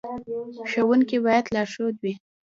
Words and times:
ښوونکی 0.69 1.17
باید 1.25 1.45
لارښود 1.55 1.95
وي 2.03 2.13